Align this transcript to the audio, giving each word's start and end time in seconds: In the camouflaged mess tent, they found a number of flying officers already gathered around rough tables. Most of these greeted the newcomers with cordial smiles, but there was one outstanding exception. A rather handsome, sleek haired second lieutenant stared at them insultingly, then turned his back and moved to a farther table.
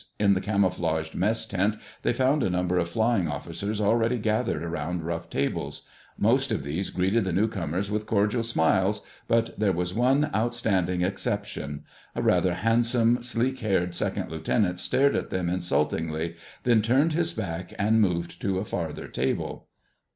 In 0.19 0.33
the 0.33 0.41
camouflaged 0.41 1.13
mess 1.13 1.45
tent, 1.45 1.77
they 2.01 2.11
found 2.11 2.41
a 2.41 2.49
number 2.49 2.79
of 2.79 2.89
flying 2.89 3.27
officers 3.27 3.79
already 3.79 4.17
gathered 4.17 4.63
around 4.63 5.03
rough 5.03 5.29
tables. 5.29 5.87
Most 6.17 6.51
of 6.51 6.63
these 6.63 6.89
greeted 6.89 7.23
the 7.23 7.31
newcomers 7.31 7.91
with 7.91 8.07
cordial 8.07 8.41
smiles, 8.41 9.05
but 9.27 9.59
there 9.59 9.71
was 9.71 9.93
one 9.93 10.31
outstanding 10.33 11.03
exception. 11.03 11.83
A 12.15 12.21
rather 12.23 12.55
handsome, 12.55 13.21
sleek 13.21 13.59
haired 13.59 13.93
second 13.93 14.31
lieutenant 14.31 14.79
stared 14.79 15.15
at 15.15 15.29
them 15.29 15.51
insultingly, 15.51 16.35
then 16.63 16.81
turned 16.81 17.13
his 17.13 17.31
back 17.31 17.71
and 17.77 18.01
moved 18.01 18.41
to 18.41 18.57
a 18.57 18.65
farther 18.65 19.07
table. 19.07 19.67